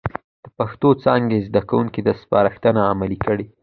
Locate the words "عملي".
2.91-3.17